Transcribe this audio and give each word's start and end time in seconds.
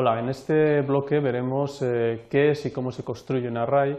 Hola, 0.00 0.20
en 0.20 0.28
este 0.28 0.82
bloque 0.82 1.18
veremos 1.18 1.82
eh, 1.82 2.26
qué 2.30 2.52
es 2.52 2.64
y 2.64 2.70
cómo 2.70 2.92
se 2.92 3.02
construye 3.02 3.48
un 3.48 3.56
array, 3.56 3.98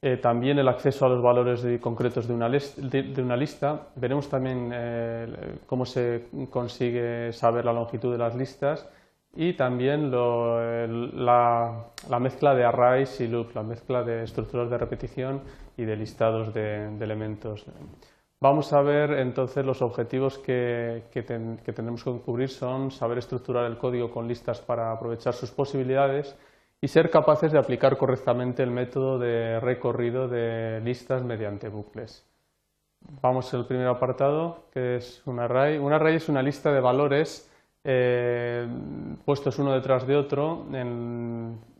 eh, 0.00 0.16
también 0.18 0.60
el 0.60 0.68
acceso 0.68 1.04
a 1.04 1.08
los 1.08 1.20
valores 1.20 1.66
concretos 1.80 2.28
de 2.28 2.34
una, 2.34 3.36
lista. 3.36 3.88
Veremos 3.96 4.28
también 4.28 4.70
eh, 4.72 5.56
cómo 5.66 5.84
se 5.84 6.28
consigue 6.50 7.32
saber 7.32 7.64
la 7.64 7.72
longitud 7.72 8.12
de 8.12 8.18
las 8.18 8.36
listas 8.36 8.88
y 9.34 9.54
también 9.54 10.12
la, 10.12 11.84
mezcla 12.20 12.54
de 12.54 12.64
arrays 12.64 13.20
y 13.20 13.26
loops, 13.26 13.52
la 13.56 13.64
mezcla 13.64 14.04
de 14.04 14.22
estructuras 14.22 14.70
de 14.70 14.78
repetición 14.78 15.40
y 15.76 15.84
de 15.84 15.96
listados 15.96 16.54
de, 16.54 16.96
elementos. 17.00 17.66
Vamos 18.42 18.72
a 18.72 18.80
ver 18.80 19.12
entonces 19.18 19.66
los 19.66 19.82
objetivos 19.82 20.38
que, 20.38 21.04
que, 21.12 21.22
tenemos 21.22 22.02
que 22.02 22.10
cubrir 22.20 22.48
son 22.48 22.90
saber 22.90 23.18
estructurar 23.18 23.66
el 23.66 23.76
código 23.76 24.10
con 24.10 24.26
listas 24.26 24.62
para 24.62 24.92
aprovechar 24.92 25.34
sus 25.34 25.50
posibilidades 25.50 26.34
y 26.80 26.88
ser 26.88 27.10
capaces 27.10 27.52
de 27.52 27.58
aplicar 27.58 27.98
correctamente 27.98 28.62
el 28.62 28.70
método 28.70 29.18
de 29.18 29.60
recorrido 29.60 30.26
de 30.26 30.80
listas 30.82 31.22
mediante 31.22 31.68
bucles. 31.68 32.26
Vamos 33.20 33.52
al 33.52 33.66
primer 33.66 33.88
apartado, 33.88 34.64
que 34.72 34.96
es 34.96 35.22
un 35.26 35.38
array. 35.38 35.76
Un 35.76 35.92
array 35.92 36.16
es 36.16 36.30
una 36.30 36.42
lista 36.42 36.72
de 36.72 36.80
valores 36.80 37.50
eh, 37.84 38.66
puestos 39.22 39.58
uno 39.58 39.72
detrás 39.74 40.06
de 40.06 40.16
otro 40.16 40.66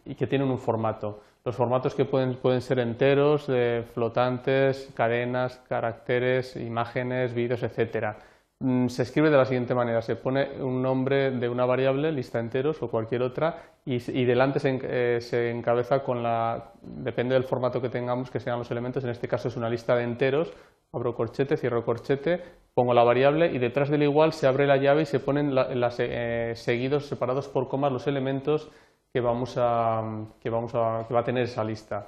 y 0.04 0.14
que 0.14 0.26
tienen 0.26 0.50
un 0.50 0.58
formato. 0.58 1.22
Los 1.44 1.56
formatos 1.56 1.94
que 1.94 2.04
pueden, 2.04 2.36
pueden 2.36 2.60
ser 2.60 2.78
enteros, 2.78 3.50
flotantes, 3.94 4.90
cadenas, 4.94 5.56
caracteres, 5.68 6.56
imágenes, 6.56 7.32
vídeos, 7.34 7.62
etcétera. 7.62 8.18
Mm, 8.62 8.88
se 8.88 9.04
escribe 9.04 9.30
de 9.30 9.38
la 9.38 9.46
siguiente 9.46 9.74
manera, 9.74 10.02
se 10.02 10.16
pone 10.16 10.50
un 10.60 10.82
nombre 10.82 11.30
de 11.30 11.48
una 11.48 11.64
variable, 11.64 12.12
lista 12.12 12.38
enteros 12.38 12.82
o 12.82 12.90
cualquier 12.90 13.22
otra, 13.22 13.62
y, 13.86 14.24
delante 14.26 14.60
eh, 14.62 15.18
se, 15.22 15.50
encabeza 15.50 16.00
con 16.00 16.22
la, 16.22 16.72
depende 16.82 17.34
del 17.34 17.44
formato 17.44 17.80
que 17.80 17.88
tengamos, 17.88 18.30
que 18.30 18.38
sean 18.38 18.58
los 18.58 18.70
elementos, 18.70 19.02
en 19.02 19.10
este 19.10 19.28
caso 19.28 19.48
es 19.48 19.56
una 19.56 19.70
lista 19.70 19.96
de 19.96 20.04
enteros, 20.04 20.52
abro 20.92 21.14
corchete, 21.14 21.56
cierro 21.56 21.86
corchete, 21.86 22.42
pongo 22.74 22.92
la 22.92 23.02
variable 23.02 23.50
y 23.50 23.58
detrás 23.58 23.88
del 23.88 24.02
igual 24.02 24.34
se 24.34 24.46
abre 24.46 24.66
la 24.66 24.76
llave 24.76 25.02
y 25.02 25.06
se 25.06 25.20
ponen 25.20 25.56
eh, 25.56 26.52
seguidos, 26.54 27.06
separados 27.06 27.48
por 27.48 27.68
comas 27.68 27.92
los 27.92 28.06
elementos 28.06 28.70
que, 29.12 29.20
vamos 29.20 29.54
a, 29.58 30.02
que, 30.40 30.50
vamos 30.50 30.74
a, 30.74 31.04
que 31.06 31.14
va 31.14 31.20
a 31.20 31.24
tener 31.24 31.44
esa 31.44 31.64
lista. 31.64 32.06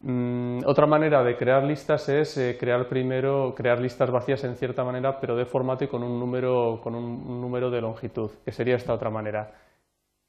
Mm, 0.00 0.60
otra 0.66 0.86
manera 0.86 1.24
de 1.24 1.36
crear 1.36 1.64
listas 1.64 2.08
es 2.10 2.36
eh, 2.36 2.56
crear 2.60 2.86
primero 2.86 3.54
crear 3.56 3.80
listas 3.80 4.10
vacías 4.10 4.44
en 4.44 4.54
cierta 4.56 4.84
manera, 4.84 5.18
pero 5.20 5.36
de 5.36 5.46
formato 5.46 5.84
y 5.84 5.88
con 5.88 6.02
un 6.02 6.20
número, 6.20 6.80
con 6.82 6.94
un, 6.94 7.40
número 7.40 7.70
de 7.70 7.80
longitud, 7.80 8.30
que 8.44 8.52
sería 8.52 8.76
esta 8.76 8.92
otra 8.92 9.10
manera. 9.10 9.54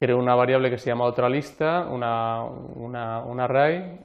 Creo 0.00 0.18
una 0.18 0.34
variable 0.34 0.70
que 0.70 0.78
se 0.78 0.90
llama 0.90 1.04
otra 1.04 1.28
lista, 1.28 1.86
una, 1.90 2.44
una, 2.44 3.20
un 3.20 3.40
array, 3.40 4.00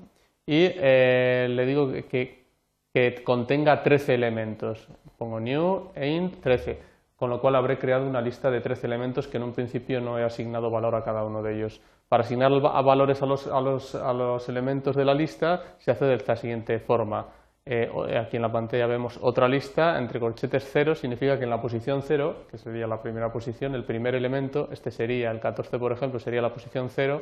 y 0.45 0.65
eh, 0.75 1.47
le 1.49 1.65
digo 1.65 1.91
que, 2.09 2.45
que 2.93 3.23
contenga 3.23 3.81
13 3.83 4.15
elementos. 4.15 4.87
Pongo 5.17 5.39
new 5.39 5.91
int 5.95 6.41
13, 6.41 6.79
con 7.23 7.29
lo 7.29 7.39
cual 7.39 7.55
habré 7.55 7.77
creado 7.77 8.05
una 8.05 8.19
lista 8.19 8.51
de 8.51 8.59
13 8.59 8.85
elementos 8.85 9.29
que 9.29 9.37
en 9.37 9.43
un 9.43 9.53
principio 9.53 10.01
no 10.01 10.19
he 10.19 10.25
asignado 10.25 10.69
valor 10.69 10.93
a 10.93 11.05
cada 11.05 11.23
uno 11.23 11.41
de 11.41 11.55
ellos. 11.55 11.79
Para 12.09 12.25
asignar 12.25 12.51
valores 12.51 13.21
a 13.21 13.61
los, 13.61 14.49
elementos 14.49 14.93
de 14.93 15.05
la 15.05 15.13
lista 15.13 15.77
se 15.77 15.91
hace 15.91 16.03
de 16.03 16.15
esta 16.15 16.35
siguiente 16.35 16.79
forma. 16.79 17.27
Eh, 17.65 17.89
aquí 18.19 18.35
en 18.35 18.41
la 18.41 18.51
pantalla 18.51 18.87
vemos 18.87 19.17
otra 19.21 19.47
lista 19.47 19.97
entre 19.97 20.19
corchetes 20.19 20.69
0, 20.69 20.95
significa 20.95 21.37
que 21.37 21.45
en 21.45 21.49
la 21.49 21.61
posición 21.61 22.01
0, 22.01 22.47
que 22.51 22.57
sería 22.57 22.87
la 22.87 23.01
primera 23.01 23.31
posición, 23.31 23.73
el 23.73 23.85
primer 23.85 24.15
elemento, 24.15 24.67
este 24.69 24.91
sería 24.91 25.31
el 25.31 25.39
14 25.39 25.79
por 25.79 25.93
ejemplo, 25.93 26.19
sería 26.19 26.41
la 26.41 26.51
posición 26.51 26.89
0, 26.89 27.21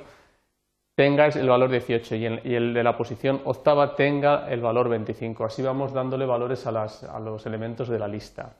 tenga 0.96 1.28
el 1.28 1.48
valor 1.48 1.70
18 1.70 2.16
y, 2.16 2.26
el, 2.26 2.74
de 2.74 2.84
la 2.84 2.98
posición 2.98 3.42
octava 3.46 3.96
tenga 3.96 4.50
el 4.50 4.62
valor 4.62 4.90
25. 4.90 5.46
Así 5.46 5.62
vamos 5.62 5.94
dándole 5.94 6.26
valores 6.26 6.66
a, 6.66 7.20
los 7.20 7.46
elementos 7.46 7.88
de 7.88 8.00
la 8.00 8.08
lista. 8.08 8.56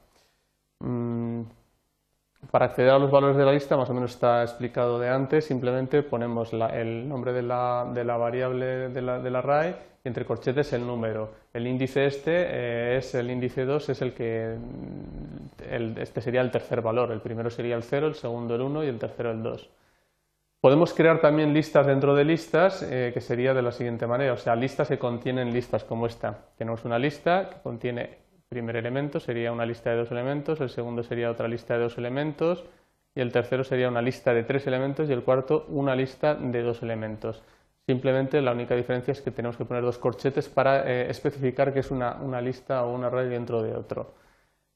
Mm, 2.42 2.48
para 2.48 2.66
acceder 2.66 2.92
a 2.92 3.00
los 3.00 3.12
valores 3.12 3.38
de 3.38 3.46
la 3.46 3.52
lista, 3.52 3.78
más 3.78 3.90
o 3.90 3.94
menos 3.94 4.12
está 4.12 4.44
explicado 4.44 5.00
de 5.00 5.10
antes, 5.10 5.46
simplemente 5.46 6.04
ponemos 6.04 6.54
el 6.54 7.08
nombre 7.08 7.34
de 7.34 7.42
la, 7.44 7.84
variable 8.18 8.90
del 8.90 9.36
array 9.36 9.76
y 10.04 10.08
entre 10.08 10.26
corchetes 10.26 10.74
el 10.74 10.86
número. 10.86 11.32
El 11.54 11.68
índice 11.68 12.06
este 12.06 12.32
eh, 12.34 12.98
es 12.98 13.14
el 13.16 13.30
índice 13.30 13.66
2, 13.66 13.90
es 13.90 14.02
el 14.02 14.14
que 14.14 14.56
este 15.98 16.22
sería 16.22 16.42
el 16.42 16.52
tercer 16.52 16.82
valor. 16.82 17.12
El 17.12 17.22
primero 17.22 17.50
sería 17.50 17.76
el 17.76 17.84
0, 17.84 18.08
el 18.08 18.16
segundo 18.16 18.56
el 18.56 18.62
1 18.62 18.84
y 18.84 18.88
el 18.88 19.00
tercero 19.00 19.32
el 19.32 19.44
2. 19.44 19.70
Podemos 20.62 20.94
crear 20.94 21.20
también 21.20 21.56
listas 21.56 21.88
dentro 21.88 22.14
de 22.14 22.24
listas, 22.24 22.84
eh, 22.84 23.10
que 23.12 23.20
sería 23.20 23.52
de 23.56 23.64
la 23.64 23.72
siguiente 23.72 24.06
manera, 24.06 24.34
o 24.34 24.38
sea, 24.38 24.56
listas 24.56 24.88
que 24.88 25.00
contienen 25.00 25.52
listas 25.52 25.84
como 25.84 26.06
esta. 26.06 26.38
Tenemos 26.56 26.86
una 26.86 27.00
lista 27.00 27.50
que 27.50 27.62
contiene 27.64 28.21
primer 28.52 28.76
elemento 28.76 29.22
sería 29.22 29.54
una 29.54 29.66
lista 29.66 29.92
de 29.92 29.96
dos 29.96 30.12
elementos, 30.12 30.60
el 30.60 30.70
segundo 30.70 31.04
sería 31.04 31.32
otra 31.32 31.48
lista 31.48 31.76
de 31.76 31.84
dos 31.84 31.98
elementos 31.98 32.66
y 33.16 33.22
el 33.22 33.32
tercero 33.32 33.64
sería 33.64 33.88
una 33.88 34.02
lista 34.02 34.34
de 34.34 34.44
tres 34.44 34.68
elementos 34.68 35.10
y 35.10 35.14
el 35.14 35.24
cuarto 35.24 35.66
una 35.70 35.96
lista 35.96 36.36
de 36.36 36.62
dos 36.62 36.84
elementos. 36.84 37.42
Simplemente 37.88 38.42
la 38.42 38.52
única 38.52 38.76
diferencia 38.76 39.14
es 39.14 39.22
que 39.22 39.32
tenemos 39.32 39.56
que 39.56 39.64
poner 39.64 39.84
dos 39.84 39.98
corchetes 39.98 40.50
para 40.50 40.86
eh, 40.86 41.10
especificar 41.10 41.72
que 41.72 41.80
es 41.80 41.92
una, 41.92 42.42
lista 42.42 42.84
o 42.84 42.94
un 42.94 43.06
array 43.06 43.30
dentro 43.30 43.64
de 43.64 43.74
otro. 43.74 44.16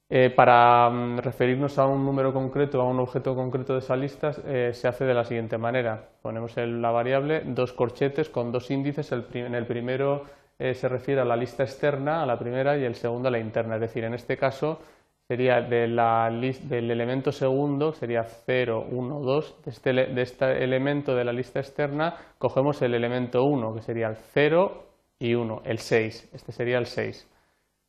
Eh, 0.08 0.30
para 0.30 0.88
mm, 0.88 1.18
referirnos 1.18 1.78
a 1.78 1.84
un 1.84 2.02
número 2.02 2.32
concreto, 2.32 2.80
a 2.80 2.88
un 2.88 2.98
objeto 2.98 3.34
concreto 3.34 3.74
de 3.74 3.80
esa 3.80 3.94
lista, 3.94 4.30
eh, 4.46 4.70
se 4.72 4.88
hace 4.88 5.04
de 5.04 5.12
la 5.12 5.24
siguiente 5.26 5.58
manera. 5.58 6.08
Ponemos 6.22 6.56
en 6.56 6.80
la 6.80 6.92
variable 6.92 7.42
dos 7.44 7.74
corchetes 7.74 8.30
con 8.30 8.52
dos 8.52 8.70
índices, 8.70 9.12
en 9.12 9.54
el 9.54 9.66
primero 9.66 10.24
eh, 10.58 10.74
se 10.74 10.88
refiere 10.88 11.20
a 11.20 11.24
la 11.24 11.36
lista 11.36 11.62
externa, 11.62 12.22
a 12.22 12.26
la 12.26 12.38
primera, 12.38 12.76
y 12.78 12.84
el 12.84 12.94
segundo 12.94 13.28
a 13.28 13.30
la 13.30 13.38
interna. 13.38 13.74
Es 13.76 13.80
decir, 13.82 14.04
en 14.04 14.14
este 14.14 14.36
caso 14.36 14.80
sería 15.28 15.60
de 15.60 15.88
la 15.88 16.30
del 16.30 16.90
elemento 16.90 17.32
segundo, 17.32 17.92
sería 17.92 18.22
0, 18.24 18.86
1, 18.90 19.20
2, 19.20 19.62
de 19.64 19.70
este, 19.70 19.92
de 19.92 20.22
este 20.22 20.64
elemento 20.64 21.14
de 21.14 21.24
la 21.24 21.32
lista 21.32 21.58
externa 21.58 22.14
cogemos 22.38 22.80
el 22.82 22.94
elemento 22.94 23.42
1, 23.42 23.74
que 23.74 23.82
sería 23.82 24.06
el 24.08 24.16
0 24.16 24.84
y 25.18 25.34
1, 25.34 25.62
el 25.64 25.78
6, 25.78 26.30
este 26.32 26.52
sería 26.52 26.78
el 26.78 26.86
6. 26.86 27.28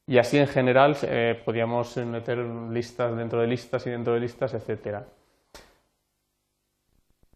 Y 0.08 0.18
así 0.18 0.38
en 0.38 0.48
general 0.48 0.96
eh, 1.04 1.42
podríamos 1.44 1.98
meter 1.98 2.38
listas 2.72 3.16
dentro 3.16 3.42
de 3.42 3.48
listas 3.48 3.86
y 3.86 3.92
dentro 3.92 4.14
de 4.14 4.22
listas, 4.22 4.54
etcétera. 4.54 5.06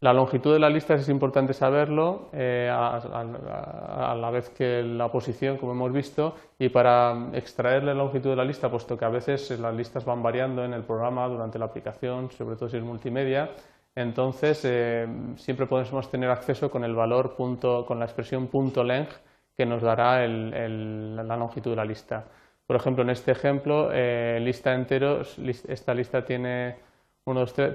La 0.01 0.13
longitud 0.13 0.51
de 0.51 0.57
las 0.57 0.73
listas 0.73 1.01
es 1.01 1.09
importante 1.09 1.53
saberlo, 1.53 2.29
eh, 2.33 2.67
a, 2.73 4.15
la 4.15 4.31
vez 4.31 4.49
que 4.49 4.81
la 4.81 5.11
posición, 5.11 5.57
como 5.57 5.73
hemos 5.73 5.93
visto, 5.93 6.35
y 6.57 6.69
para 6.69 7.29
extraer 7.33 7.83
la 7.83 7.93
longitud 7.93 8.31
de 8.31 8.35
la 8.35 8.43
lista, 8.43 8.71
puesto 8.71 8.97
que 8.97 9.05
a 9.05 9.09
veces 9.09 9.51
las 9.59 9.75
listas 9.75 10.03
van 10.03 10.23
variando 10.23 10.65
en 10.65 10.73
el 10.73 10.81
programa 10.81 11.27
durante 11.27 11.59
la 11.59 11.65
aplicación, 11.65 12.31
sobre 12.31 12.55
todo 12.55 12.67
si 12.67 12.77
es 12.77 12.83
multimedia, 12.83 13.51
entonces 13.93 14.65
eh, 14.65 15.07
siempre 15.35 15.67
podemos 15.67 16.09
tener 16.09 16.31
acceso 16.31 16.71
con 16.71 16.83
el 16.83 16.95
valor 16.95 17.35
punto, 17.35 17.85
con 17.85 17.99
la 17.99 18.05
expresión 18.05 18.47
punto 18.47 18.83
.length 18.83 19.13
que 19.55 19.67
nos 19.67 19.83
dará 19.83 20.27
la 20.27 21.37
longitud 21.37 21.71
de 21.71 21.75
la 21.75 21.85
lista. 21.85 22.25
Por 22.65 22.75
ejemplo, 22.75 23.03
en 23.03 23.11
este 23.11 23.33
ejemplo, 23.33 23.91
eh, 23.93 24.39
lista 24.41 24.73
enteros, 24.73 25.37
esta 25.67 25.93
lista 25.93 26.25
tiene, 26.25 26.77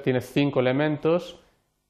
tiene 0.03 0.21
cinco 0.21 0.59
elementos, 0.59 1.39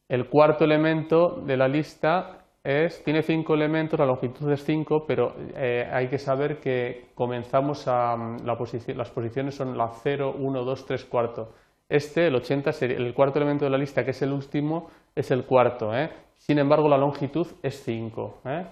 el 0.09 0.29
cuarto 0.29 0.65
elemento 0.65 1.41
de 1.45 1.57
la 1.57 1.67
lista 1.67 2.47
es, 2.63 3.03
tiene 3.05 3.23
cinco 3.23 3.55
elementos, 3.55 3.99
la 3.99 4.07
longitud 4.07 4.51
es 4.53 4.65
5, 4.65 5.05
pero 5.07 5.35
eh, 5.55 5.89
hay 5.93 6.09
que 6.09 6.19
saber 6.19 6.59
que 6.59 7.11
comenzamos 7.15 7.87
a, 7.87 8.17
la 8.45 8.59
las 8.95 9.11
posiciones 9.11 9.55
son 9.55 9.77
la 9.79 9.89
0, 9.89 10.35
1, 10.39 10.65
2, 10.65 10.87
3, 10.87 11.05
cuarto. 11.05 11.53
Este, 11.89 12.27
el 12.27 12.35
80, 12.35 12.73
sería, 12.73 12.97
el 12.97 13.15
cuarto 13.15 13.39
elemento 13.39 13.65
de 13.65 13.71
la 13.71 13.79
lista, 13.79 14.05
que 14.05 14.11
es 14.11 14.23
el 14.23 14.33
último, 14.33 14.91
es 15.15 15.31
el 15.31 15.45
cuarto. 15.45 15.95
¿eh? 15.95 16.11
Sin 16.37 16.59
embargo, 16.59 16.89
la 16.89 16.99
longitud 16.99 17.47
es 17.63 17.83
5. 17.85 18.43
¿eh? 18.47 18.67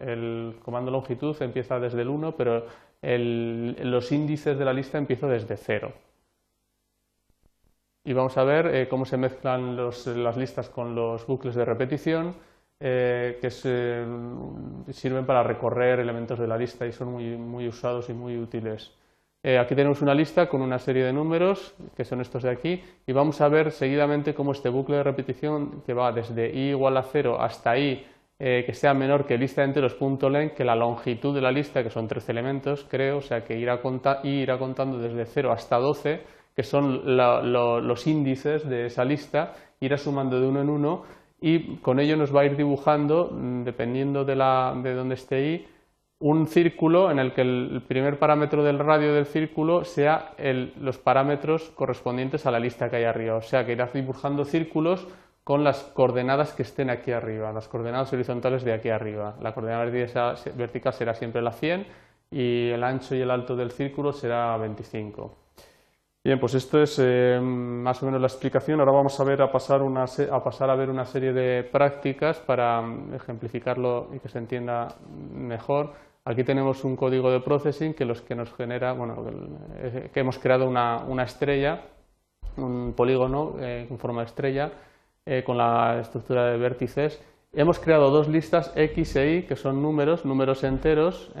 El 0.00 0.56
comando 0.62 0.92
longitud 0.92 1.36
empieza 1.42 1.80
desde 1.80 2.02
el 2.02 2.08
1, 2.08 2.36
pero 2.36 2.64
los 3.02 4.12
índices 4.12 4.56
de 4.56 4.64
la 4.64 4.72
lista 4.72 4.98
empiezan 4.98 5.30
desde 5.30 5.56
0 5.56 5.92
y 8.04 8.12
vamos 8.12 8.36
a 8.36 8.44
ver 8.44 8.66
eh, 8.74 8.88
cómo 8.88 9.04
se 9.04 9.16
mezclan 9.16 9.76
las 9.76 10.36
listas 10.36 10.68
con 10.68 10.94
los 10.94 11.26
bucles 11.26 11.54
de 11.54 11.64
repetición 11.64 12.34
eh, 12.80 13.38
que 13.40 13.50
sirven 14.92 15.24
para 15.24 15.42
recorrer 15.44 16.00
elementos 16.00 16.38
de 16.38 16.48
la 16.48 16.56
lista 16.56 16.84
y 16.84 16.92
son 16.92 17.12
muy, 17.12 17.68
usados 17.68 18.08
y 18.08 18.12
muy 18.12 18.36
útiles. 18.36 18.92
Eh, 19.44 19.58
aquí 19.58 19.74
tenemos 19.74 20.02
una 20.02 20.14
lista 20.14 20.48
con 20.48 20.62
una 20.62 20.78
serie 20.78 21.04
de 21.04 21.12
números, 21.12 21.74
que 21.96 22.04
son 22.04 22.20
estos 22.20 22.42
de 22.42 22.50
aquí, 22.50 22.82
y 23.06 23.12
vamos 23.12 23.40
a 23.40 23.48
ver 23.48 23.70
seguidamente 23.70 24.34
cómo 24.34 24.52
este 24.52 24.68
bucle 24.68 24.96
de 24.96 25.02
repetición, 25.04 25.82
que 25.82 25.94
va 25.94 26.12
desde 26.12 26.52
i 26.52 26.70
igual 26.70 26.96
a 26.96 27.02
0 27.02 27.40
hasta 27.40 27.76
i, 27.76 28.06
que 28.38 28.72
sea 28.72 28.94
menor 28.94 29.26
que 29.26 29.38
lista 29.38 29.62
de 29.62 29.68
enteros.len, 29.68 30.50
que 30.50 30.64
la 30.64 30.74
longitud 30.74 31.34
de 31.34 31.40
la 31.40 31.52
lista, 31.52 31.82
que 31.82 31.90
son 31.90 32.08
13 32.08 32.32
elementos, 32.32 32.86
creo, 32.88 33.18
o 33.18 33.20
sea 33.20 33.44
que 33.44 33.56
irá, 33.56 33.80
i 34.24 34.28
irá 34.28 34.58
contando 34.58 34.98
desde 34.98 35.24
0 35.24 35.52
hasta 35.52 35.76
12, 35.76 36.20
que 36.54 36.62
son 36.62 37.16
los 37.16 38.06
índices 38.06 38.68
de 38.68 38.86
esa 38.86 39.04
lista, 39.04 39.54
irá 39.80 39.98
sumando 39.98 40.40
de 40.40 40.46
uno 40.46 40.60
en 40.60 40.70
uno 40.70 41.02
y 41.40 41.76
con 41.76 41.98
ello 41.98 42.16
nos 42.16 42.34
va 42.34 42.42
a 42.42 42.44
ir 42.44 42.56
dibujando, 42.56 43.30
mm, 43.32 43.64
dependiendo 43.64 44.24
de, 44.24 44.36
la, 44.36 44.74
de 44.80 44.94
dónde 44.94 45.16
esté 45.16 45.34
ahí, 45.36 45.66
un 46.20 46.46
círculo 46.46 47.10
en 47.10 47.18
el 47.18 47.32
que 47.32 47.40
el 47.40 47.82
primer 47.86 48.18
parámetro 48.18 48.62
del 48.62 48.78
radio 48.78 49.12
del 49.12 49.26
círculo 49.26 49.84
sea 49.84 50.34
los 50.80 50.98
parámetros 50.98 51.70
correspondientes 51.74 52.46
a 52.46 52.52
la 52.52 52.60
lista 52.60 52.88
que 52.88 52.96
hay 52.96 53.04
arriba. 53.04 53.34
O 53.34 53.42
sea 53.42 53.66
que 53.66 53.72
irá 53.72 53.90
dibujando 53.92 54.44
círculos 54.44 55.08
con 55.42 55.64
las 55.64 55.82
coordenadas 55.82 56.52
que 56.52 56.62
estén 56.62 56.90
aquí 56.90 57.10
arriba, 57.10 57.52
las 57.52 57.66
coordenadas 57.66 58.12
horizontales 58.12 58.62
de 58.62 58.72
aquí 58.72 58.88
arriba. 58.88 59.34
La 59.40 59.52
coordenada 59.52 59.84
vertical 59.84 60.92
será 60.92 61.14
siempre 61.14 61.42
la 61.42 61.50
100 61.50 61.86
y 62.30 62.68
el 62.70 62.84
ancho 62.84 63.16
y 63.16 63.20
el 63.20 63.30
alto 63.30 63.56
del 63.56 63.72
círculo 63.72 64.12
será 64.12 64.56
25. 64.58 65.41
Bien, 66.24 66.38
pues 66.38 66.54
esto 66.54 66.80
es 66.80 67.00
eh, 67.00 67.40
más 67.42 68.00
o 68.00 68.06
menos 68.06 68.20
la 68.20 68.28
explicación. 68.28 68.78
Ahora 68.78 68.92
vamos 68.92 69.18
a, 69.18 69.24
ver 69.24 69.42
a, 69.42 69.50
pasar 69.50 69.80
a 69.82 70.44
pasar 70.44 70.70
a 70.70 70.76
ver 70.76 70.88
una 70.88 71.04
serie 71.04 71.32
de 71.32 71.64
prácticas 71.64 72.38
para 72.38 72.80
mm, 72.80 73.14
ejemplificarlo 73.14 74.08
y 74.14 74.20
que 74.20 74.28
se 74.28 74.38
entienda 74.38 74.94
mejor. 75.34 75.94
Aquí 76.24 76.44
tenemos 76.44 76.84
un 76.84 76.94
código 76.94 77.28
de 77.32 77.40
processing 77.40 77.94
que, 77.94 78.04
los 78.04 78.20
que 78.20 78.36
nos 78.36 78.52
genera, 78.54 78.92
bueno, 78.92 79.16
que 80.14 80.20
hemos 80.20 80.38
creado 80.38 80.68
una, 80.68 81.24
estrella, 81.24 81.80
un 82.56 82.92
polígono 82.96 83.56
eh, 83.58 83.86
con 83.88 83.98
forma 83.98 84.20
de 84.20 84.26
estrella 84.26 84.70
eh, 85.26 85.42
con 85.44 85.58
la 85.58 85.98
estructura 85.98 86.46
de 86.46 86.56
vértices. 86.56 87.20
Hemos 87.52 87.80
creado 87.80 88.10
dos 88.10 88.28
listas 88.28 88.72
X 88.76 89.16
e 89.16 89.38
Y 89.38 89.42
que 89.42 89.56
son 89.56 89.82
números, 89.82 90.24
números 90.24 90.62
enteros. 90.62 91.32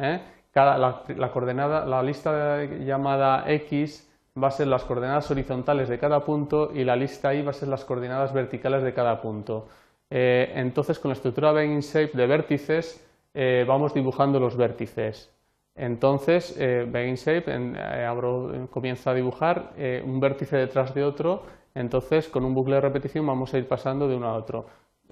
Cada, 0.50 0.76
la, 0.76 1.30
coordenada, 1.32 1.86
la 1.86 2.02
lista 2.02 2.64
llamada 2.64 3.44
X 3.46 4.11
va 4.40 4.48
a 4.48 4.50
ser 4.50 4.66
las 4.66 4.84
coordenadas 4.84 5.30
horizontales 5.30 5.88
de 5.88 5.98
cada 5.98 6.24
punto 6.24 6.70
y 6.74 6.84
la 6.84 6.96
lista 6.96 7.34
Y 7.34 7.42
va 7.42 7.50
a 7.50 7.54
ser 7.54 7.68
las 7.68 7.84
coordenadas 7.84 8.32
verticales 8.32 8.82
de 8.82 8.94
cada 8.94 9.20
punto. 9.20 9.68
Eh, 10.10 10.52
entonces, 10.56 10.98
con 10.98 11.10
la 11.10 11.14
estructura 11.14 11.52
Begin 11.52 11.80
Shape 11.80 12.16
de 12.16 12.26
vértices, 12.26 13.06
eh, 13.34 13.64
vamos 13.66 13.94
dibujando 13.94 14.38
los 14.38 14.56
vértices. 14.56 15.30
Entonces, 15.74 16.54
eh, 16.58 16.86
Begin 16.86 17.14
Shape 17.14 18.68
comienza 18.70 19.10
a 19.10 19.14
dibujar 19.14 19.72
un 20.04 20.20
vértice 20.20 20.56
detrás 20.56 20.94
de 20.94 21.02
otro, 21.02 21.44
entonces 21.74 22.28
con 22.28 22.44
un 22.44 22.54
bucle 22.54 22.74
de 22.74 22.82
repetición 22.82 23.26
vamos 23.26 23.54
a 23.54 23.58
ir 23.58 23.66
pasando 23.66 24.06
de 24.06 24.16
uno 24.16 24.28
a 24.28 24.34
otro. 24.34 24.66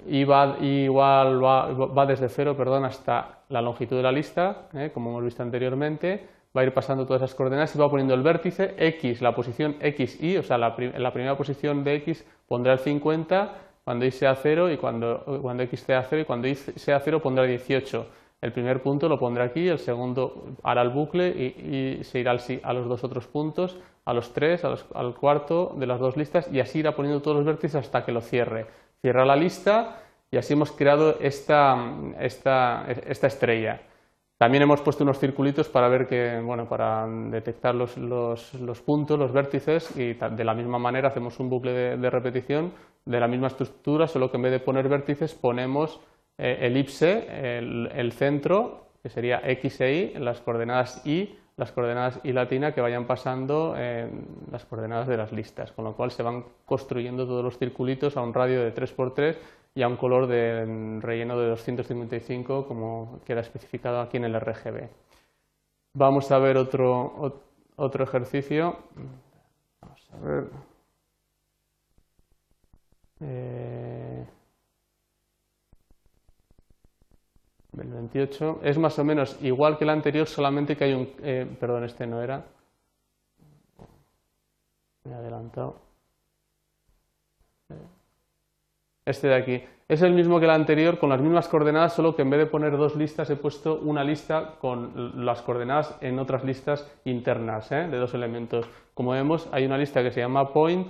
Y 0.07 0.25
va, 0.25 0.59
igual 0.61 1.43
va, 1.43 2.07
desde 2.07 2.29
cero 2.29 2.55
perdón, 2.57 2.85
hasta 2.85 3.41
la 3.49 3.63
longitud 3.63 3.97
de 3.97 4.03
la 4.03 4.13
lista, 4.13 4.69
como 4.93 5.11
hemos 5.11 5.25
visto 5.25 5.43
anteriormente, 5.43 6.27
va 6.57 6.63
a 6.63 6.65
ir 6.65 6.75
pasando 6.75 7.07
todas 7.07 7.23
esas 7.23 7.35
coordenadas 7.35 7.75
y 7.75 7.79
va 7.79 7.89
poniendo 7.89 8.15
el 8.15 8.23
vértice 8.23 8.75
X, 8.77 9.23
la 9.23 9.35
posición 9.35 9.77
X, 9.81 10.21
Y, 10.23 10.37
o 10.37 10.43
sea, 10.43 10.59
la, 10.59 10.75
primera 10.75 11.37
posición 11.37 11.85
de 11.85 11.97
X 11.97 12.25
pondrá 12.49 12.73
el 12.73 12.79
50 12.81 13.55
cuando 13.85 14.05
Y 14.05 14.11
sea 14.11 14.35
0 14.35 14.71
y 14.73 14.77
cuando, 14.77 15.25
cuando 15.43 15.63
X 15.65 15.81
sea 15.81 16.03
0 16.03 16.23
y 16.23 16.25
cuando 16.25 16.49
Y 16.49 16.55
sea 16.55 17.01
0 17.01 17.21
pondrá 17.21 17.45
18. 17.45 18.07
El 18.41 18.53
primer 18.53 18.83
punto 18.83 19.09
lo 19.09 19.19
pondrá 19.19 19.45
aquí, 19.45 19.69
el 19.69 19.79
segundo 19.79 20.57
hará 20.63 20.83
el 20.83 20.89
bucle 20.89 21.29
y, 21.29 22.03
se 22.05 22.21
irá 22.21 22.33
a 22.63 22.73
los 22.73 22.89
dos 22.89 23.05
otros 23.05 23.27
puntos, 23.27 23.79
a 24.05 24.15
los 24.15 24.33
tres, 24.33 24.63
al 24.65 25.15
cuarto 25.15 25.75
de 25.77 25.87
las 25.87 26.01
dos 26.01 26.17
listas 26.17 26.49
y 26.51 26.59
así 26.61 26.79
irá 26.79 26.97
poniendo 26.97 27.21
todos 27.21 27.37
los 27.37 27.47
vértices 27.47 27.77
hasta 27.77 28.05
que 28.05 28.13
lo 28.13 28.23
cierre. 28.23 28.67
Cierra 29.03 29.27
la 29.27 29.37
lista 29.37 29.99
y 30.31 30.39
así 30.39 30.55
hemos 30.55 30.73
creado 30.73 31.19
esta, 31.21 31.77
esta, 32.19 32.87
esta 32.89 33.27
estrella. 33.27 33.83
También 34.41 34.63
hemos 34.63 34.81
puesto 34.81 35.05
unos 35.05 35.19
circulitos 35.19 35.69
para 35.69 35.87
ver 35.89 36.07
que, 36.07 36.41
bueno, 36.41 36.67
para 36.67 37.07
detectar 37.07 37.75
los, 37.75 37.99
los, 37.99 38.81
puntos, 38.81 39.19
los 39.19 39.35
vértices 39.35 39.95
y 39.99 40.15
de 40.15 40.45
la 40.45 40.55
misma 40.55 40.79
manera 40.79 41.09
hacemos 41.09 41.39
un 41.41 41.51
bucle 41.51 41.99
de, 41.99 42.09
repetición 42.09 42.73
de 43.05 43.21
la 43.21 43.29
misma 43.29 43.49
estructura, 43.49 44.09
solo 44.09 44.31
que 44.31 44.39
en 44.39 44.45
vez 44.45 44.53
de 44.53 44.61
poner 44.61 44.89
vértices 44.89 45.35
ponemos 45.35 46.01
eh, 46.39 46.57
elipse, 46.63 47.59
el, 47.59 48.13
centro, 48.13 48.87
que 49.03 49.11
sería 49.11 49.43
X 49.45 49.83
e 49.83 49.93
Y, 49.93 50.19
las 50.19 50.41
coordenadas 50.41 51.07
Y, 51.07 51.37
las 51.59 51.71
coordenadas 51.73 52.21
Y 52.25 52.33
latina 52.33 52.73
que 52.73 52.81
vayan 52.81 53.07
pasando 53.07 53.77
en 53.77 54.27
las 54.51 54.65
coordenadas 54.65 55.07
de 55.07 55.19
las 55.19 55.33
listas, 55.33 55.71
con 55.73 55.85
lo 55.85 55.93
cual 55.93 56.13
se 56.13 56.23
van 56.23 56.47
construyendo 56.65 57.27
todos 57.27 57.45
los 57.45 57.59
circulitos 57.59 58.17
a 58.17 58.23
un 58.23 58.33
radio 58.33 58.63
de 58.63 58.75
3x3 58.75 59.37
y 59.75 59.83
a 59.83 59.89
un 59.89 59.97
color 59.97 60.27
de 60.27 60.99
relleno 61.01 61.39
de 61.39 61.49
255 61.49 62.67
como 62.67 63.21
queda 63.25 63.41
especificado 63.41 64.01
aquí 64.01 64.17
en 64.17 64.25
el 64.25 64.41
RGB. 64.41 64.89
Vamos 65.95 66.31
a 66.31 66.39
ver 66.39 66.57
otro, 66.57 67.43
otro 67.77 68.05
ejercicio. 68.05 68.77
Vamos 69.81 70.11
a 70.13 70.19
ver. 70.19 70.51
Eh, 73.21 74.27
el 77.79 77.89
28 77.89 78.61
es 78.63 78.79
más 78.79 78.99
o 78.99 79.05
menos 79.05 79.39
igual 79.43 79.79
que 79.79 79.85
el 79.85 79.91
anterior, 79.91 80.27
solamente 80.27 80.77
que 80.77 80.85
hay 80.85 80.95
un... 80.95 81.09
Eh, 81.23 81.57
perdón, 81.59 81.85
este 81.85 82.07
no 82.07 82.23
era. 82.23 82.45
Me 85.05 85.13
he 85.13 85.15
adelantado 85.15 85.90
este 89.11 89.29
de 89.29 89.35
aquí. 89.35 89.63
Es 89.91 90.03
el 90.03 90.13
mismo 90.13 90.39
que 90.39 90.45
el 90.45 90.53
anterior, 90.53 91.01
con 91.01 91.11
las 91.11 91.21
mismas 91.21 91.49
coordenadas, 91.49 91.95
solo 91.95 92.15
que 92.15 92.23
en 92.23 92.31
vez 92.31 92.39
de 92.39 92.47
poner 92.47 92.77
dos 92.77 92.95
listas 92.95 93.29
he 93.29 93.35
puesto 93.35 93.81
una 93.83 94.05
lista 94.05 94.55
con 94.61 95.25
las 95.25 95.43
coordenadas 95.43 95.99
en 96.01 96.21
otras 96.21 96.45
listas 96.45 96.89
internas 97.05 97.73
¿eh? 97.73 97.89
de 97.91 97.99
dos 97.99 98.15
elementos. 98.15 98.69
Como 98.95 99.11
vemos, 99.11 99.49
hay 99.51 99.67
una 99.67 99.77
lista 99.77 100.05
que 100.05 100.13
se 100.13 100.21
llama 100.21 100.53
point 100.53 100.87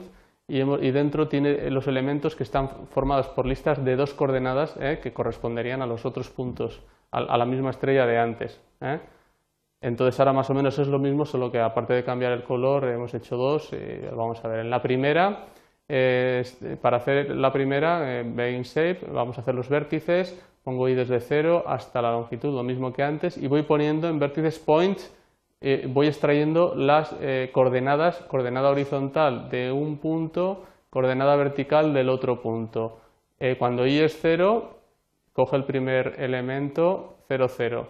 y, 0.46 0.90
dentro 0.90 1.28
tiene 1.28 1.70
los 1.70 1.86
elementos 1.86 2.36
que 2.36 2.42
están 2.42 2.68
formados 2.90 3.28
por 3.28 3.46
listas 3.46 3.82
de 3.82 3.96
dos 3.96 4.12
coordenadas 4.12 4.76
¿eh? 4.78 5.00
que 5.02 5.14
corresponderían 5.14 5.80
a 5.80 5.86
los 5.86 6.04
otros 6.04 6.28
puntos, 6.28 6.82
a, 7.10 7.38
la 7.38 7.46
misma 7.46 7.70
estrella 7.70 8.04
de 8.04 8.18
antes. 8.18 8.60
¿eh? 8.82 9.00
Entonces 9.80 10.20
ahora 10.20 10.34
más 10.34 10.50
o 10.50 10.54
menos 10.54 10.78
es 10.78 10.88
lo 10.88 10.98
mismo, 10.98 11.24
solo 11.24 11.50
que 11.50 11.58
aparte 11.58 11.94
de 11.94 12.04
cambiar 12.04 12.32
el 12.32 12.42
color 12.42 12.84
hemos 12.84 13.14
hecho 13.14 13.38
dos. 13.38 13.70
vamos 14.14 14.44
a 14.44 14.48
ver, 14.48 14.60
en 14.60 14.68
la 14.68 14.82
primera 14.82 15.46
para 16.80 16.98
hacer 16.98 17.34
la 17.34 17.52
primera, 17.52 18.20
eh, 18.20 18.62
Shape, 18.62 19.06
vamos 19.12 19.38
a 19.38 19.40
hacer 19.40 19.54
los 19.54 19.68
vértices, 19.68 20.38
pongo 20.62 20.88
i 20.88 20.94
desde 20.94 21.20
0 21.20 21.64
hasta 21.66 22.02
la 22.02 22.12
longitud, 22.12 22.54
lo 22.54 22.62
mismo 22.62 22.92
que 22.92 23.02
antes, 23.02 23.36
y 23.36 23.46
voy 23.48 23.62
poniendo 23.62 24.08
en 24.08 24.18
vértices 24.18 24.58
points, 24.58 25.12
eh, 25.60 25.86
voy 25.88 26.06
extrayendo 26.06 26.74
las 26.74 27.14
eh, 27.20 27.50
coordenadas, 27.52 28.16
coordenada 28.28 28.70
horizontal 28.70 29.50
de 29.50 29.72
un 29.72 29.98
punto, 29.98 30.64
coordenada 30.90 31.36
vertical 31.36 31.92
del 31.92 32.08
otro 32.08 32.40
punto. 32.40 33.00
Eh, 33.38 33.56
cuando 33.58 33.86
i 33.86 33.98
es 34.00 34.18
0, 34.20 34.78
coge 35.32 35.56
el 35.56 35.64
primer 35.64 36.16
elemento 36.18 37.16
0, 37.28 37.48
0, 37.48 37.88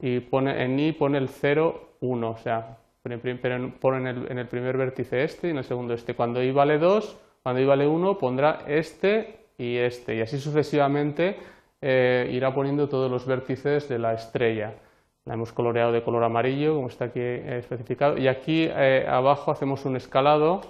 y 0.00 0.20
pone, 0.20 0.62
en 0.62 0.78
i 0.78 0.92
pone 0.92 1.18
el 1.18 1.28
0, 1.28 1.96
1, 2.00 2.30
o 2.30 2.36
sea, 2.36 2.78
pone 3.02 3.14
en 3.14 4.38
el 4.38 4.48
primer 4.48 4.76
vértice 4.76 5.22
este 5.22 5.48
y 5.48 5.50
en 5.50 5.58
el 5.58 5.64
segundo 5.64 5.94
este. 5.94 6.14
Cuando 6.14 6.42
i 6.42 6.50
vale 6.50 6.78
2, 6.78 7.16
cuando 7.46 7.62
i 7.62 7.64
vale 7.64 7.86
1 7.86 8.18
pondrá 8.18 8.64
este 8.66 9.46
y 9.56 9.76
este 9.76 10.16
y 10.16 10.20
así 10.20 10.40
sucesivamente 10.40 11.36
eh, 11.80 12.28
irá 12.32 12.52
poniendo 12.52 12.88
todos 12.88 13.08
los 13.08 13.24
vértices 13.24 13.88
de 13.88 14.00
la 14.00 14.14
estrella. 14.14 14.74
La 15.24 15.34
hemos 15.34 15.52
coloreado 15.52 15.92
de 15.92 16.02
color 16.02 16.24
amarillo, 16.24 16.74
como 16.74 16.88
está 16.88 17.04
aquí 17.04 17.20
eh, 17.20 17.58
especificado. 17.58 18.18
Y 18.18 18.26
aquí 18.26 18.66
eh, 18.68 19.06
abajo 19.08 19.52
hacemos 19.52 19.84
un 19.84 19.94
escalado, 19.94 20.60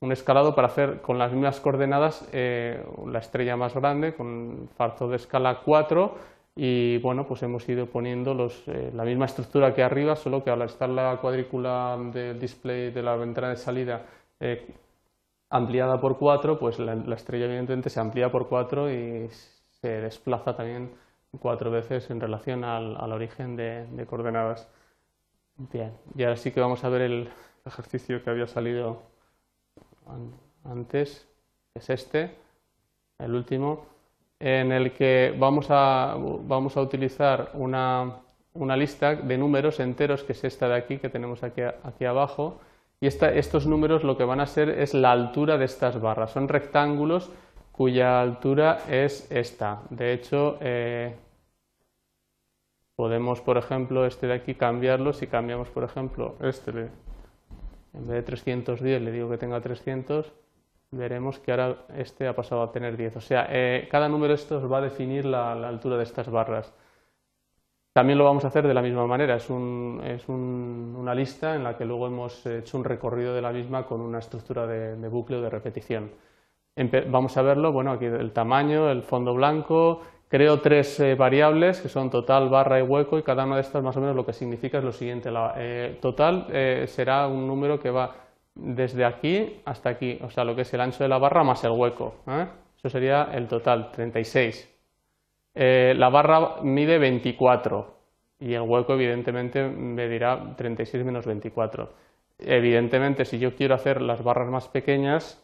un 0.00 0.12
escalado 0.12 0.54
para 0.54 0.66
hacer 0.66 1.00
con 1.00 1.16
las 1.16 1.32
mismas 1.32 1.58
coordenadas 1.60 2.28
la 2.30 3.18
estrella 3.18 3.56
más 3.56 3.72
grande, 3.72 4.12
con 4.12 4.68
factor 4.76 5.08
de 5.08 5.16
escala 5.16 5.62
4. 5.64 6.18
Y 6.54 6.98
bueno, 6.98 7.26
pues 7.26 7.42
hemos 7.44 7.66
ido 7.66 7.86
poniendo 7.86 8.34
la 8.92 9.04
misma 9.04 9.24
estructura 9.24 9.72
que 9.72 9.82
arriba, 9.82 10.16
solo 10.16 10.44
que 10.44 10.50
al 10.50 10.60
estar 10.60 10.90
la 10.90 11.16
cuadrícula 11.16 11.96
del 12.12 12.38
display 12.38 12.90
de 12.90 13.02
la 13.02 13.16
ventana 13.16 13.48
de 13.48 13.56
salida 13.56 14.02
ampliada 15.54 16.00
por 16.00 16.18
4, 16.18 16.58
pues 16.58 16.80
la, 16.80 16.94
estrella 17.14 17.44
evidentemente 17.44 17.88
se 17.88 18.00
amplía 18.00 18.30
por 18.30 18.48
4 18.48 18.90
y 18.92 19.28
se 19.80 19.88
desplaza 20.00 20.56
también 20.56 20.90
cuatro 21.40 21.70
veces 21.70 22.10
en 22.10 22.20
relación 22.20 22.64
al, 22.64 23.12
origen 23.12 23.54
de, 23.54 24.04
coordenadas. 24.08 24.68
Bien, 25.56 25.92
y 26.16 26.24
ahora 26.24 26.36
sí 26.36 26.50
que 26.50 26.60
vamos 26.60 26.82
a 26.82 26.88
ver 26.88 27.02
el 27.02 27.30
ejercicio 27.64 28.22
que 28.22 28.30
había 28.30 28.48
salido 28.48 29.02
antes, 30.64 31.28
es 31.72 31.90
este, 31.90 32.34
el 33.18 33.32
último, 33.32 33.86
en 34.40 34.72
el 34.72 34.92
que 34.92 35.36
vamos 35.38 35.66
a, 35.70 36.16
vamos 36.18 36.76
a 36.76 36.80
utilizar 36.80 37.52
una, 37.54 38.16
una 38.54 38.76
lista 38.76 39.14
de 39.14 39.38
números 39.38 39.78
enteros, 39.78 40.24
que 40.24 40.32
es 40.32 40.42
esta 40.42 40.66
de 40.66 40.74
aquí, 40.74 40.98
que 40.98 41.08
tenemos 41.08 41.44
aquí, 41.44 41.62
aquí 41.62 42.04
abajo, 42.04 42.58
y 43.00 43.06
estos 43.06 43.66
números 43.66 44.04
lo 44.04 44.16
que 44.16 44.24
van 44.24 44.40
a 44.40 44.46
ser 44.46 44.68
es 44.68 44.94
la 44.94 45.12
altura 45.12 45.58
de 45.58 45.66
estas 45.66 46.00
barras. 46.00 46.30
Son 46.30 46.48
rectángulos 46.48 47.30
cuya 47.72 48.20
altura 48.20 48.78
es 48.88 49.30
esta. 49.30 49.82
De 49.90 50.12
hecho, 50.12 50.58
eh, 50.60 51.14
podemos, 52.96 53.40
por 53.40 53.58
ejemplo, 53.58 54.06
este 54.06 54.26
de 54.26 54.34
aquí 54.34 54.54
cambiarlo. 54.54 55.12
Si 55.12 55.26
cambiamos, 55.26 55.68
por 55.68 55.84
ejemplo, 55.84 56.36
este, 56.40 56.70
en 56.70 58.06
vez 58.06 58.16
de 58.16 58.22
310 58.22 59.02
le 59.02 59.12
digo 59.12 59.28
que 59.28 59.38
tenga 59.38 59.60
300, 59.60 60.32
veremos 60.90 61.38
que 61.38 61.50
ahora 61.50 61.76
este 61.96 62.28
ha 62.28 62.34
pasado 62.34 62.62
a 62.62 62.72
tener 62.72 62.96
10. 62.96 63.16
O 63.16 63.20
sea, 63.20 63.46
eh, 63.50 63.88
cada 63.90 64.08
número 64.08 64.32
de 64.32 64.40
estos 64.40 64.70
va 64.70 64.78
a 64.78 64.82
definir 64.82 65.24
la, 65.24 65.52
altura 65.52 65.96
de 65.96 66.04
estas 66.04 66.30
barras. 66.30 66.72
También 67.94 68.18
lo 68.18 68.24
vamos 68.24 68.44
a 68.44 68.48
hacer 68.48 68.66
de 68.66 68.74
la 68.74 68.82
misma 68.82 69.06
manera, 69.06 69.36
es, 69.36 69.48
una 69.48 71.14
lista 71.14 71.54
en 71.54 71.62
la 71.62 71.76
que 71.78 71.84
luego 71.84 72.08
hemos 72.08 72.44
hecho 72.44 72.76
un 72.76 72.82
recorrido 72.82 73.32
de 73.32 73.40
la 73.40 73.52
misma 73.52 73.86
con 73.86 74.00
una 74.00 74.18
estructura 74.18 74.66
de, 74.66 75.08
bucle 75.08 75.36
o 75.36 75.40
de 75.40 75.48
repetición. 75.48 76.10
vamos 77.06 77.36
a 77.36 77.42
verlo, 77.42 77.70
bueno, 77.70 77.92
aquí 77.92 78.06
el 78.06 78.32
tamaño, 78.32 78.90
el 78.90 79.04
fondo 79.04 79.32
blanco, 79.32 80.02
creo 80.26 80.60
tres 80.60 80.98
eh, 80.98 81.14
variables 81.14 81.80
que 81.80 81.88
son 81.88 82.10
total, 82.10 82.48
barra 82.48 82.80
y 82.80 82.82
hueco 82.82 83.16
y 83.16 83.22
cada 83.22 83.44
una 83.44 83.54
de 83.54 83.60
estas 83.62 83.80
más 83.80 83.96
o 83.96 84.00
menos 84.00 84.16
lo 84.16 84.26
que 84.26 84.32
significa 84.32 84.78
es 84.78 84.84
lo 84.84 84.90
siguiente, 84.90 85.30
la, 85.30 85.54
eh, 85.56 85.96
total 86.02 86.48
será 86.88 87.28
un 87.28 87.46
número 87.46 87.78
que 87.78 87.90
va 87.90 88.12
desde 88.56 89.04
aquí 89.04 89.60
hasta 89.64 89.90
aquí, 89.90 90.18
o 90.20 90.30
sea, 90.30 90.42
lo 90.42 90.56
que 90.56 90.62
es 90.62 90.74
el 90.74 90.80
ancho 90.80 91.04
de 91.04 91.08
la 91.08 91.18
barra 91.18 91.44
más 91.44 91.62
el 91.62 91.70
hueco. 91.70 92.16
¿eh? 92.26 92.46
Eso 92.76 92.88
sería 92.88 93.28
el 93.32 93.46
total, 93.46 93.92
36. 93.92 94.73
Eh, 95.54 95.94
la 95.96 96.08
barra 96.08 96.62
mide 96.62 96.98
24 96.98 97.94
y 98.40 98.54
el 98.54 98.62
hueco 98.62 98.94
evidentemente 98.94 99.62
medirá 99.68 100.54
36 100.56 101.04
menos 101.04 101.26
24. 101.26 101.90
Evidentemente, 102.38 103.24
si 103.24 103.38
yo 103.38 103.54
quiero 103.54 103.74
hacer 103.74 104.02
las 104.02 104.22
barras 104.22 104.50
más 104.50 104.68
pequeñas, 104.68 105.40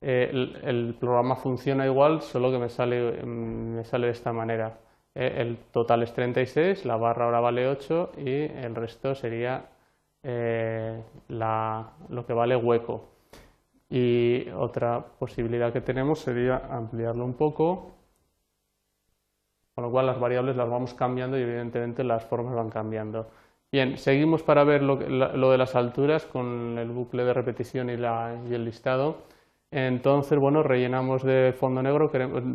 eh, 0.00 0.30
el, 0.62 0.96
programa 0.98 1.36
funciona 1.36 1.84
igual, 1.84 2.22
solo 2.22 2.50
que 2.50 2.58
me 2.58 2.70
sale, 2.70 3.22
mm, 3.22 3.76
me 3.76 3.84
sale 3.84 4.06
de 4.06 4.12
esta 4.12 4.32
manera. 4.32 4.78
el 5.14 5.58
total 5.72 6.02
es 6.04 6.12
36, 6.14 6.84
la 6.86 6.96
barra 6.96 7.24
ahora 7.24 7.40
vale 7.40 7.66
8 7.66 8.12
y 8.18 8.44
el 8.44 8.74
resto 8.76 9.14
sería 9.14 9.68
eh, 10.22 11.02
lo 11.28 12.26
que 12.26 12.32
vale 12.32 12.56
hueco. 12.56 13.10
Y 13.88 14.48
otra 14.50 15.04
posibilidad 15.18 15.72
que 15.72 15.80
tenemos 15.80 16.20
sería 16.20 16.58
ampliarlo 16.70 17.24
un 17.24 17.34
poco, 17.34 17.99
con 19.80 19.86
lo 19.86 19.90
cual 19.90 20.06
las 20.06 20.20
variables 20.20 20.56
las 20.56 20.68
vamos 20.68 20.92
cambiando 20.92 21.38
y 21.38 21.42
evidentemente 21.42 22.04
las 22.04 22.22
formas 22.26 22.54
van 22.54 22.68
cambiando. 22.68 23.28
Bien, 23.72 23.96
seguimos 23.96 24.42
para 24.42 24.62
ver 24.62 24.82
lo, 24.82 24.96
de 24.96 25.58
las 25.58 25.74
alturas 25.74 26.26
con 26.26 26.76
el 26.76 26.90
bucle 26.90 27.24
de 27.24 27.32
repetición 27.32 27.88
y 27.88 27.92
el 27.94 28.64
listado. 28.64 29.22
Entonces, 29.70 30.38
bueno, 30.38 30.62
rellenamos 30.62 31.22
de 31.22 31.54
fondo 31.58 31.82
negro, 31.82 32.10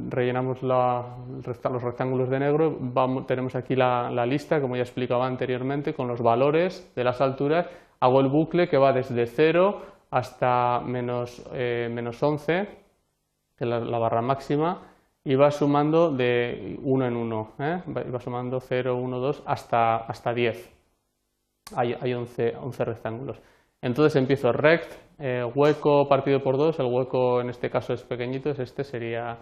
rellenamos 0.10 0.62
los 0.62 1.82
rectángulos 1.82 2.30
de 2.30 2.40
negro, 2.40 2.78
tenemos 3.26 3.56
aquí 3.56 3.76
la, 3.76 4.26
lista, 4.28 4.62
como 4.62 4.76
ya 4.76 4.84
explicaba 4.84 5.26
anteriormente, 5.26 5.96
con 5.96 6.08
los 6.08 6.22
valores 6.22 6.92
de 6.96 7.04
las 7.04 7.22
alturas. 7.22 7.66
Hago 8.02 8.20
el 8.20 8.28
bucle 8.28 8.70
que 8.70 8.78
va 8.78 8.94
desde 8.94 9.26
0 9.26 9.82
hasta 10.12 10.80
menos, 10.86 11.44
eh, 11.54 11.90
menos 11.92 12.22
11, 12.22 12.68
que 13.58 13.64
es 13.64 13.68
la, 13.68 13.98
barra 13.98 14.22
máxima, 14.22 14.95
y 15.26 15.34
va 15.36 15.50
sumando 15.50 16.12
de 16.12 16.80
1 16.84 17.08
en 17.08 17.16
1, 17.16 17.52
¿eh? 17.60 17.82
va 17.88 18.20
sumando 18.20 18.60
0, 18.60 18.96
1, 18.96 19.20
2 19.20 19.44
hasta, 19.46 19.98
hasta 19.98 20.34
10. 20.34 20.72
Hay, 21.76 21.96
hay 22.00 22.14
11, 22.14 22.56
11 22.62 22.86
rectángulos. 22.86 23.42
Entonces 23.82 24.16
empiezo 24.16 24.52
rect, 24.52 24.94
eh, 25.18 25.44
hueco 25.44 26.08
partido 26.08 26.44
por 26.44 26.58
2, 26.58 26.80
el 26.80 26.86
hueco 26.86 27.42
en 27.42 27.50
este 27.50 27.72
caso 27.72 27.94
es 27.94 28.04
pequeñito, 28.04 28.52
es 28.52 28.60
este, 28.60 28.84
sería 28.84 29.40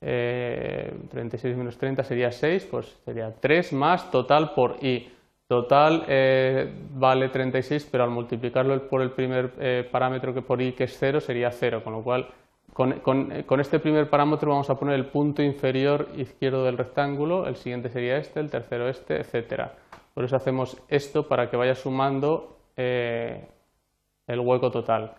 36 0.00 1.44
eh, 1.44 1.56
menos 1.56 1.78
30 1.78 2.02
sería 2.02 2.32
6, 2.32 2.68
pues 2.68 3.00
sería 3.04 3.32
3 3.32 3.72
más 3.72 4.10
total 4.10 4.52
por 4.54 4.84
i. 4.84 5.12
Total 5.46 6.04
eh, 6.08 6.72
vale 6.92 7.28
36, 7.28 7.88
pero 7.90 8.04
al 8.04 8.10
multiplicarlo 8.10 8.88
por 8.88 9.02
el 9.02 9.10
primer 9.10 9.88
parámetro 9.90 10.32
que 10.32 10.42
por 10.42 10.60
i, 10.62 10.72
que 10.72 10.84
es 10.84 10.96
0, 10.98 11.20
sería 11.20 11.50
0, 11.50 11.82
con 11.84 11.92
lo 11.92 12.02
cual 12.02 12.28
con, 12.72 13.00
con, 13.00 13.60
este 13.60 13.78
primer 13.78 14.08
parámetro 14.08 14.50
vamos 14.50 14.70
a 14.70 14.78
poner 14.78 14.94
el 14.94 15.06
punto 15.06 15.42
inferior 15.42 16.08
izquierdo 16.16 16.64
del 16.64 16.78
rectángulo, 16.78 17.46
el 17.46 17.56
siguiente 17.56 17.88
sería 17.88 18.16
este, 18.16 18.40
el 18.40 18.50
tercero 18.50 18.88
este, 18.88 19.20
etcétera. 19.20 19.74
Por 20.14 20.24
eso 20.24 20.36
hacemos 20.36 20.76
esto 20.88 21.26
para 21.28 21.50
que 21.50 21.56
vaya 21.56 21.74
sumando 21.74 22.58
el 22.76 24.40
hueco 24.40 24.70
total. 24.70 25.14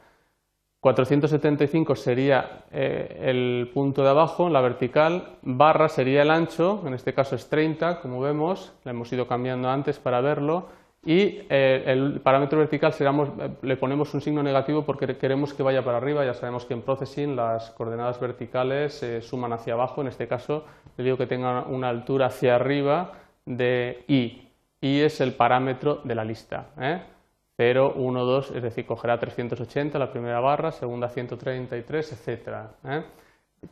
475 0.82 1.96
sería 1.96 2.66
eh, 2.72 3.20
el 3.22 3.70
punto 3.72 4.02
de 4.02 4.10
abajo, 4.10 4.50
la 4.50 4.62
vertical, 4.62 5.38
barra 5.44 5.88
sería 5.88 6.24
el 6.24 6.32
ancho, 6.32 6.82
en 6.88 6.96
este 6.96 7.14
caso 7.14 7.36
es 7.36 7.48
30, 7.48 8.02
como 8.02 8.20
vemos, 8.20 8.74
lo 8.84 8.90
hemos 8.90 9.14
ido 9.14 9.28
cambiando 9.28 9.70
antes 9.70 10.00
para 10.00 10.22
verlo, 10.22 10.70
y 11.04 11.42
eh, 11.50 11.84
el 11.88 12.22
parámetro 12.22 12.60
vertical 12.60 12.94
eh, 13.00 13.50
le 13.62 13.78
ponemos 13.78 14.14
un 14.14 14.22
signo 14.22 14.44
negativo 14.44 14.84
porque 14.86 15.18
queremos 15.18 15.54
que 15.54 15.64
vaya 15.64 15.84
para 15.84 15.98
arriba, 15.98 16.24
ya 16.24 16.34
sabemos 16.34 16.66
que 16.66 16.74
en 16.74 16.82
Processing 16.82 17.36
las 17.36 17.72
coordenadas 17.72 18.20
verticales 18.20 19.04
suman 19.22 19.54
hacia 19.54 19.74
abajo, 19.74 20.02
en 20.02 20.08
este 20.08 20.28
caso 20.28 20.66
le 20.98 21.04
digo 21.04 21.18
que 21.18 21.28
tenga 21.28 21.64
una 21.64 21.90
altura 21.90 22.28
hacia 22.28 22.56
arriba 22.56 23.14
de 23.46 24.04
i, 24.08 24.50
i 24.82 25.00
es 25.02 25.22
el 25.22 25.34
parámetro 25.34 26.02
de 26.04 26.16
la 26.16 26.24
lista. 26.24 26.68
0, 27.62 27.94
1, 27.96 28.26
2, 28.26 28.52
es 28.56 28.64
decir, 28.64 28.88
cogerá 28.88 29.20
380 29.20 30.00
la 30.00 30.12
primera 30.12 30.40
barra, 30.40 30.72
segunda 30.72 31.10
133, 31.10 32.14
etc. 32.14 32.48
¿eh? 32.86 33.04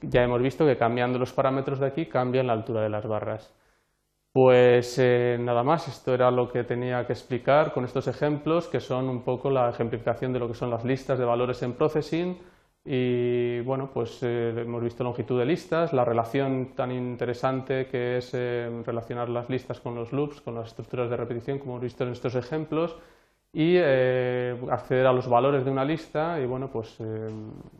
Ya 0.01 0.23
hemos 0.23 0.41
visto 0.43 0.63
que 0.63 0.77
cambiando 0.77 1.17
los 1.17 1.33
parámetros 1.33 1.79
de 1.79 1.87
aquí 1.87 2.05
cambian 2.05 2.45
la 2.45 2.53
altura 2.53 2.81
de 2.81 2.89
las 2.89 3.07
barras. 3.07 3.51
Pues 4.41 4.97
eh, 4.99 5.37
nada 5.39 5.63
más, 5.63 5.87
esto 5.87 6.13
era 6.13 6.31
lo 6.31 6.47
que 6.49 6.63
tenía 6.63 7.05
que 7.05 7.13
explicar 7.13 7.73
con 7.73 7.83
estos 7.83 8.07
ejemplos, 8.07 8.67
que 8.67 8.79
son 8.79 9.09
un 9.09 9.21
poco 9.23 9.49
la 9.49 9.69
ejemplificación 9.69 10.31
de 10.31 10.39
lo 10.39 10.47
que 10.47 10.53
son 10.53 10.69
las 10.69 10.85
listas 10.85 11.19
de 11.19 11.25
valores 11.25 11.61
en 11.63 11.73
Processing. 11.73 12.37
Y 12.85 13.59
bueno, 13.61 13.89
pues 13.93 14.19
eh, 14.23 14.53
hemos 14.57 14.81
visto 14.83 15.03
longitud 15.03 15.37
de 15.39 15.45
listas, 15.45 15.91
la 15.93 16.05
relación 16.05 16.73
tan 16.75 16.91
interesante 16.91 17.87
que 17.87 18.17
es 18.17 18.31
relacionar 18.85 19.27
las 19.29 19.49
listas 19.49 19.79
con 19.81 19.95
los 19.95 20.13
loops, 20.13 20.39
con 20.41 20.55
las 20.55 20.67
estructuras 20.69 21.09
de 21.09 21.17
repetición, 21.17 21.59
como 21.59 21.73
hemos 21.73 21.83
visto 21.83 22.03
en 22.05 22.11
estos 22.13 22.35
ejemplos 22.35 22.95
y 23.53 23.75
eh, 23.77 24.57
acceder 24.71 25.07
a 25.07 25.13
los 25.13 25.27
valores 25.27 25.65
de 25.65 25.71
una 25.71 25.83
lista 25.85 26.39
y 26.39 26.45
bueno, 26.45 26.71
pues 26.71 26.95
eh, 26.99 27.29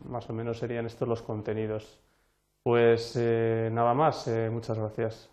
más 0.04 0.28
o 0.28 0.32
menos 0.34 0.58
serían 0.58 0.86
estos 0.86 1.08
los 1.08 1.22
contenidos. 1.22 2.00
Pues 2.62 3.14
eh, 3.18 3.70
nada 3.72 3.94
más, 3.94 4.28
muchas 4.52 4.78
gracias. 4.78 5.28